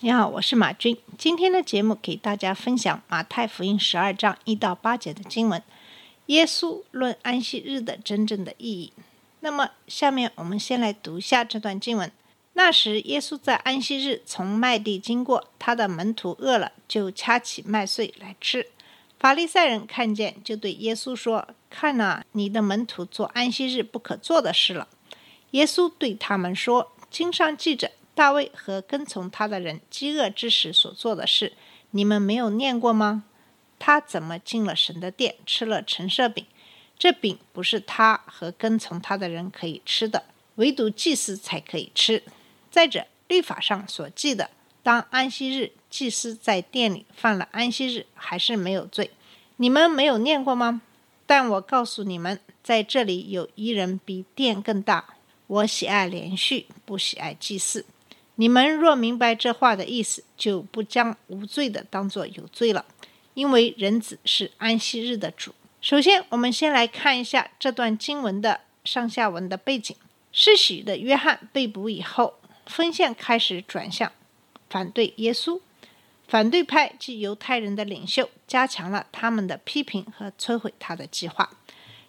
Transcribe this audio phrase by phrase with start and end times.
[0.00, 0.96] 你好，我是马军。
[1.18, 5.60] 今天的节目给大家分享马太福音十二章一到八节的经文，
[6.26, 8.92] 耶稣论安息日的真正的意义。
[9.40, 12.12] 那么，下面我们先来读一下这段经文。
[12.52, 18.68] 那时，耶稣在安息日从麦地经过，他的门徒饿了，就掐起麦穗来吃。
[19.18, 24.86] 法利赛人看见，就对耶稣说：“看呐、你的门徒做安息日不可做的事了。”
[25.50, 31.52] 耶稣对他们说：“经上记着大卫和跟从他的人饥饿之时所做的事，
[31.92, 33.22] 你们没有念过吗？
[33.78, 36.44] 他怎么进了神的殿，吃了陈设饼？
[36.98, 40.24] 这饼不是他和跟从他的人可以吃的，
[40.56, 42.24] 唯独祭司才可以吃。
[42.72, 44.50] 再者，律法上所记的，
[44.82, 49.12] 当安息日祭司在殿里犯了安息日，还是没有罪。
[49.58, 50.82] 你们没有念过吗？
[51.24, 55.14] 但我告诉你们，在这里有一人比殿更大。
[55.46, 57.86] 我喜爱连续，不喜爱祭祀。
[58.40, 62.84] 你们若明白这话的意思，就不将无罪的当作有罪了，
[63.34, 65.52] 因为人子是安息日的主。
[65.80, 69.96] 首先，我们先来看一下这段经文的上下文的背景。
[70.30, 74.12] 施洗的约翰被捕以后，锋线开始转向
[74.70, 75.60] 反对耶稣。
[76.28, 81.50] 反对派及犹太人的领袖加强了他们的批评和摧毁他的计划。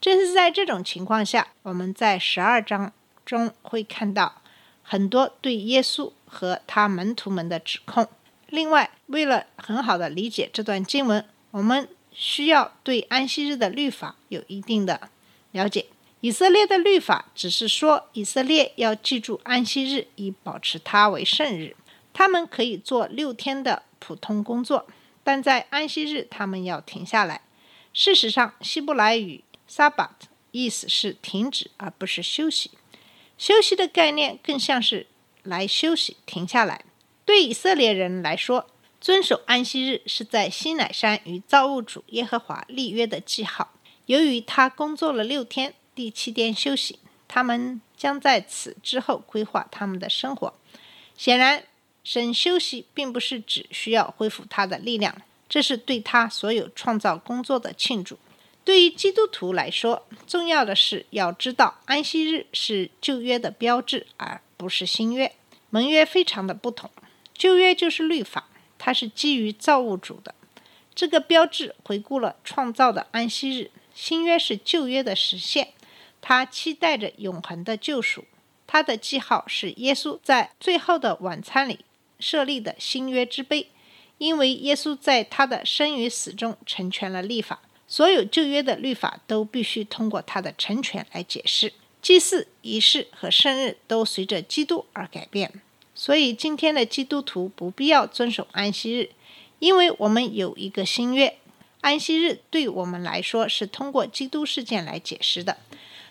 [0.00, 2.92] 正是在这种情况下，我们在十二章
[3.24, 4.41] 中会看到
[4.82, 8.08] 很多对耶稣和他门徒们的指控。
[8.48, 15.08] 另外，为了很好的理解这段经文，我们需要对安息日的律法有一定的
[15.52, 15.86] 了解。
[16.20, 21.74] 以色列的律法只是说，以色列要记住安息日，以保持它为圣日。
[22.12, 24.86] 他们可以做六天的普通工作，
[25.24, 27.40] 但在安息日他们要停下来。
[27.94, 30.10] 事实上，希伯来语 “sabbat”
[30.50, 32.70] 意思是停止，而不是休息。
[33.42, 35.08] 休息的概念更像是
[35.42, 36.84] 来休息、停下来。
[37.24, 38.70] 对以色列人来说，
[39.00, 43.72] 遵守安息日是在西乃山与造物主耶和华立约的记号。
[44.06, 50.54] 由于他工作了六天，第七天休息，他们将在此之后规划他们的生活。
[51.16, 51.64] 显然，
[52.04, 58.16] 神休息并不是只需要恢复他的力量，这是对他所有创造工作的庆祝。
[58.64, 65.34] 对于基督徒来说，重要的是要知道安息日是旧约的标志，而不是新约。
[65.70, 66.90] 盟约非常的不同，
[67.34, 70.34] 旧约就是律法，它是基于造物主的。
[70.94, 75.72] 这个标志回顾了创造的安息日，新约是旧约的实现，
[76.20, 78.26] 它期待着永恒的救赎。
[78.66, 81.80] 它的记号是耶稣在最后的晚餐里
[82.20, 83.68] 设立的新约之杯，
[84.18, 87.60] 因为耶稣在他的生与死中成全了立法。
[87.86, 91.72] 所有旧约的律法都必须通过他的成全来解释。
[92.00, 95.62] 祭祀仪式和生日都随着基督而改变，
[95.94, 99.10] 所以今天的基督徒不必要遵守安息日，
[99.60, 101.36] 因为我们有一个新约。
[101.80, 105.58] 安息日对我们来说是通过基督事件来解释的。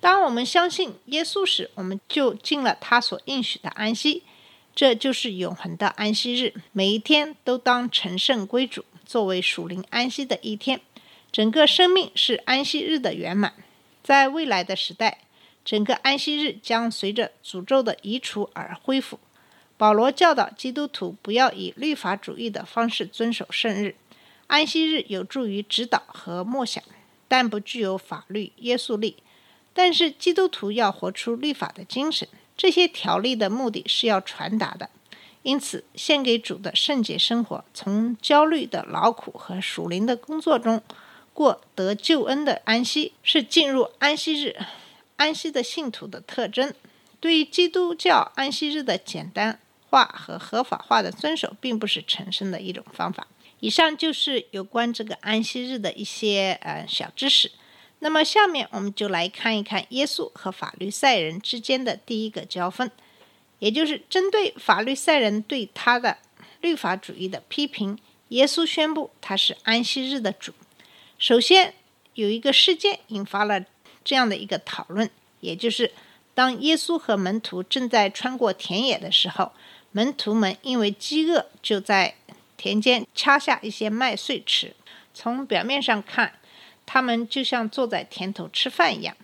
[0.00, 4.24] 当我们相信耶稣时，我们就进了他所应许的安息，
[4.74, 6.54] 这就是永恒的安息日。
[6.72, 10.80] 每一天都当成圣归主，作为属灵安息的一天。
[11.32, 13.54] 整个生命是安息日的圆满。
[14.04, 15.20] 在未来的时代，
[15.64, 19.18] 整个安息日将随着诅咒的移除而恢复。
[19.78, 23.96] 保罗教导基督徒不要以律法主义的方式遵守圣日。
[24.48, 26.84] 安息日有助于指导和默想，
[27.26, 29.16] 但不具有法律约束力。
[29.72, 34.90] 但是基督徒要活出律法的精神，这些条例的目的是要传达的。
[35.42, 40.82] 因此，献给主的圣洁生活，从焦虑的劳苦和属灵的工作中
[41.34, 44.56] 过得救恩的安息，是进入安息日
[45.16, 46.74] 安息的信徒的特征。
[47.20, 53.26] 对于基督教安息日的简单化和合法化的遵守，并不是成圣的一种方法。
[53.60, 57.52] 以上就是有关这个安息日的一些呃小知识。
[58.00, 62.90] 那么下面我们就来看一看耶稣和法律赛人之间的第一个交锋，
[63.60, 66.18] 也就是针对法律赛人对他的
[66.60, 67.96] 律法主义的批评，
[68.30, 70.52] 耶稣宣布他是安息日的主。
[71.22, 71.72] 首先
[72.14, 73.64] 有一个事件引发了
[74.02, 75.08] 这样的一个讨论，
[75.38, 75.92] 也就是
[76.34, 79.52] 当耶稣和门徒正在穿过田野的时候，
[79.92, 82.16] 门徒们因为饥饿就在
[82.56, 84.74] 田间掐下一些麦穗吃。
[85.14, 86.40] 从表面上看，
[86.84, 89.16] 他们就像坐在田头吃饭一样。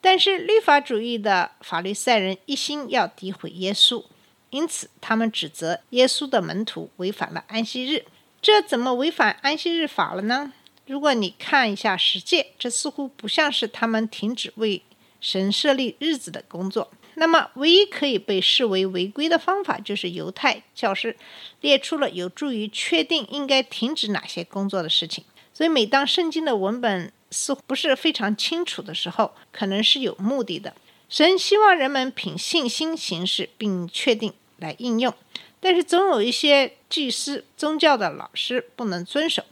[0.00, 4.02] 但是律法主义的法律赛人一心要诋毁耶稣，
[4.48, 8.06] 因此他们指责耶稣的门徒违反了安息日。
[8.40, 10.54] 这怎么违反安息日法了呢？
[10.92, 14.82] 如果你看一下实践，这似乎不像是他们停止为
[15.22, 16.90] 神设立日子的工作。
[17.14, 21.16] 那么，唯一可以被视为违规的方法，就是犹太教师
[21.62, 25.24] 列出了有助于确定应该停止哪些工作的事情。
[25.54, 30.74] 所以，每当圣经的文本似乎不是非常清楚的时候，可能是有目的的。
[31.08, 35.14] 神希望人们凭信心行事，并确定来应用。
[35.58, 39.42] 但是，总有一些祭司、宗教的老师不能遵守，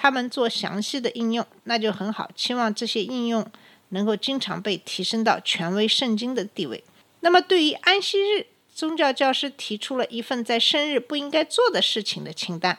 [0.00, 3.44] 他们做详细的应用，那就很好，期望这些应用
[3.88, 6.84] 能够经常被提升到权威圣经的地位。
[7.18, 12.78] 那么，对于安息日，宗教教师提出了一份在生日不应该做的事情的清单。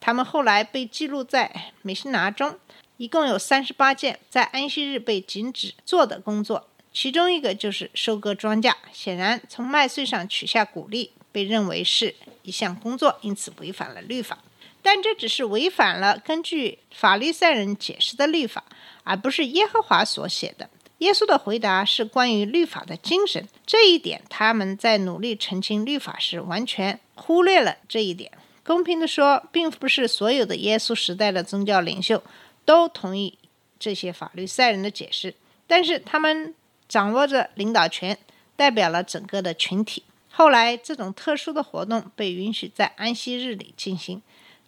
[0.00, 2.58] 他们后来被记录在美西拿中，
[2.96, 6.66] 一共有三十八件在安息日被禁止做的工作。
[6.92, 8.74] 其中一个就是收割庄稼。
[8.92, 14.38] 显然，从麦穗上取下谷粒被认为是一项工作，因此违反了律法。
[14.86, 18.62] 但这只是违反了根据法利赛人解释的律法，
[19.02, 20.70] 而不是耶和华所写的。
[20.98, 28.30] 耶稣的回答是关于律法的精神，这一点他们在努力澄清律法时完全忽略了这一点。
[28.62, 32.22] 公平地说，并不是所有的耶稣时代的宗教领袖
[32.64, 33.36] 都同意
[33.80, 35.34] 这些法律赛人的解释，
[35.66, 36.54] 但是他们
[36.88, 38.16] 掌握着领导权，
[38.54, 40.04] 代表了整个的群体。
[40.30, 44.22] 后来，这种特殊的活动被允许在安息日里进行，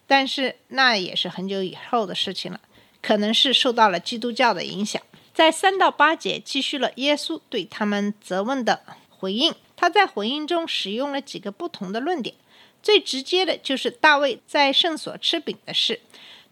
[0.09, 2.59] 但是那也是很久以后的事情了，
[2.99, 4.99] 可能是受到了基督教的影响。
[5.35, 9.53] 在三到八节继续了耶稣对他们责问的回应。
[9.77, 12.35] 他在回应中使用了几个不同的论点，
[12.81, 16.01] 最直接的就是大卫在圣所吃饼的事。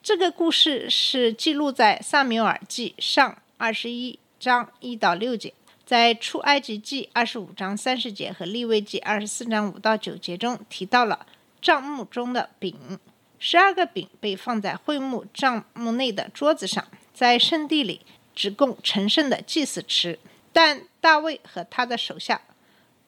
[0.03, 5.51] 这个故事是记录在撒缪尔记上二十一章一到六节，
[5.83, 11.25] 在出埃及记二十五章三十节和利未记二十四章五到九节中提到了
[11.60, 13.00] 帐幕中的饼。
[13.39, 18.01] 十二个饼被放在会幕帐幕内的桌子上，在圣地里。
[18.39, 20.19] 只供陈胜的祭司吃，
[20.54, 22.39] 但大卫和他的手下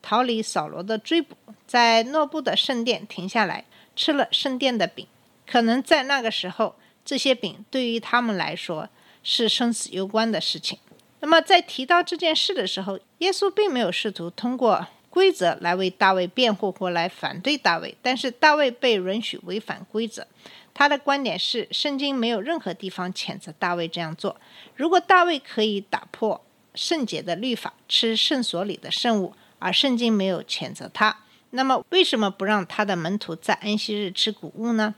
[0.02, 1.38] 逃离扫罗的追捕，
[1.68, 3.66] 在诺布的圣殿停下来
[3.96, 5.06] 吃了圣殿的饼。
[5.46, 6.74] 可能在那个时候，
[7.06, 8.90] 这些饼对于他们来说
[9.22, 10.80] 是生死攸关的事情。
[11.20, 20.28] 那么，在提到这件事的时候，耶稣并没有试图通过规则来为大卫辩护或来反对大卫，但是大卫被允许违反规则。
[20.74, 24.40] 他的观点是，圣经没有任何地方谴责大卫这样做。
[24.76, 26.42] 如果大卫可以打破
[26.74, 31.18] 圣洁的律法，吃圣所里的圣物，而圣经没有谴责他，
[31.50, 34.96] 那么为什么不让他的门徒在安息日吃谷物呢？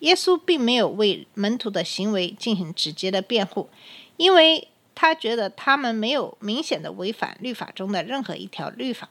[0.00, 3.70] 耶稣并没有为门徒的行为进行直接的辩护，
[4.18, 9.08] 因为他觉得他们没有明显的违反律法中的任何一条律法。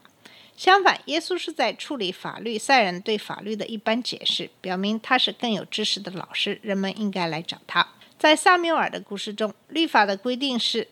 [0.56, 7.86] 相反，耶稣是在处理法律赛人对法律的一般解释，表明他是更有知识的老师，人们应该来找他。
[8.18, 10.88] 在萨缪尔的故事中，律法的规定是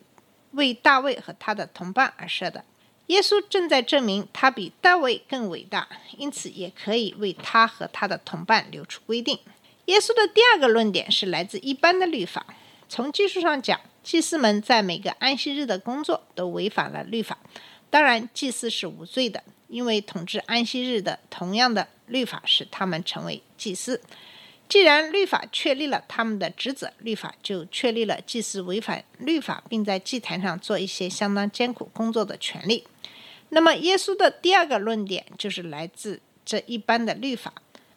[0.51, 2.65] 为大卫和他的同伴而设的。
[3.07, 5.89] 耶稣正在证明他比大卫更伟大，
[6.19, 9.39] 因此也可以为他和他的同伴留出规定。
[9.87, 12.47] 耶稣的第二个论点是来自一般的律法。
[12.89, 17.39] 从技术上讲，祭司们在每个安息日的工作都违反了律法。
[17.91, 19.43] 当然，祭司是无罪的。
[19.67, 24.01] 因为统治安息日的同样的律法使他们成为祭司。
[24.69, 32.87] 既然律法确立了他们的职责，律法就确立了祭司违反律法并在祭坛上做一些相当艰苦工作的权利。
[33.49, 37.53] 那么，耶稣的第二个论点就是来自这一般的律法。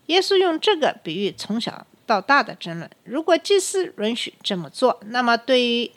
[0.07, 5.91] 耶稣用这个比喻从小到大的争论：如果祭司允许这么做，那么对于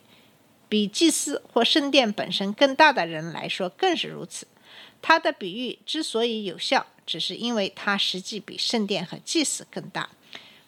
[0.70, 4.46] 比祭司或圣殿本身更大的人来说，更是如此。
[5.02, 10.08] 他的比喻之所以有效，只是因为他实际比圣殿和祭司更大。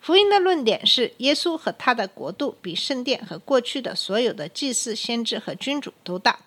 [0.01, 6.41] 福音的论点是，耶稣和他的国度比圣殿和过去的所有的祭司、先知和君主都大。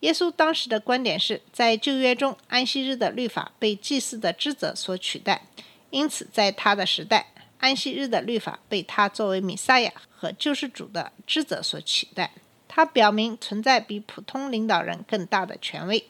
[0.00, 5.42] 耶稣当时的观点是，在旧约中，安息日的律法被祭司的职责所取代，
[5.90, 12.30] 因此在他的时代，安息日的律法被他作为弥赛亚和救世主的职责所取代。
[12.74, 16.02] 他表明存在比普通领导人更大的权威。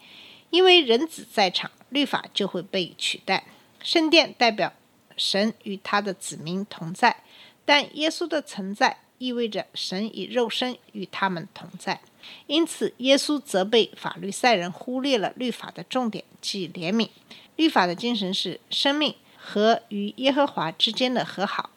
[0.50, 3.42] 因为人子在场，律法就会被取代。
[3.82, 4.72] 圣殿代表
[5.16, 7.24] 神与他的子民同在，
[7.64, 12.00] 但耶稣的存在意味着神以肉身与他们同在。
[12.46, 17.08] 因此，耶稣责备法律赛人忽略了律法的重点，即怜悯。
[17.56, 21.70] 律法的精神是生命和与耶和华之间的和好，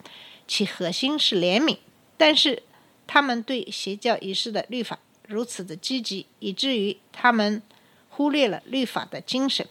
[0.47, 1.77] 其核心是怜悯。
[2.17, 2.61] 但是
[3.07, 7.61] 他们对邪教仪式的律法如此的积极，以至于他们
[8.09, 9.67] 忽略了律法的精神。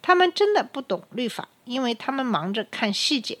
[0.00, 3.38] 他们真的不懂律法，因为他们忙着看细节。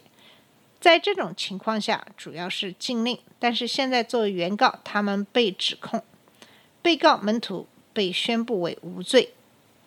[0.80, 3.18] 在这种情况下，主要是禁令。
[3.38, 6.02] 但是现在作为原告，他们被指控，
[6.80, 9.34] 被告门徒被宣布为无罪，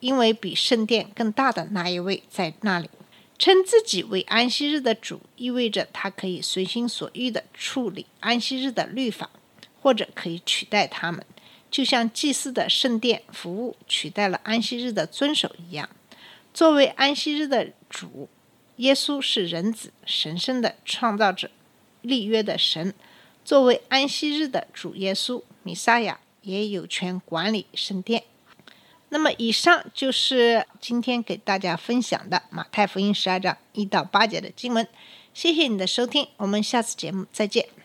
[0.02, 2.90] 因为比圣殿更大的那一位在那里。
[3.38, 9.30] 称自己为安息日的主，意味着他可以随心所欲地处理安息日的律法，
[9.86, 11.24] 或者可以取代他们，
[11.70, 15.88] 就像祭祀的圣殿服务取代了安息日的遵守一样。
[16.52, 18.28] 作为安息日的主。
[18.78, 21.50] 耶稣是人子，神圣的创造者，
[22.02, 22.94] 立约的神。
[23.46, 28.24] 作为安息日的主耶稣，弥撒亚也有权管理圣殿。
[29.08, 34.86] 那么，以上就是今天给大家分享的马太福音十二章一到八节的经文。
[35.34, 37.85] 谢谢你的收听，我们下次节目再见。